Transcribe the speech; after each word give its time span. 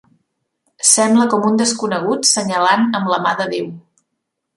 Sembla 0.91 1.27
com 1.33 1.43
un 1.49 1.59
desconegut 1.61 2.25
senyalant 2.31 2.87
amb 3.01 3.13
la 3.13 3.21
mà 3.27 3.35
de 3.43 3.47
Déu. 3.53 3.69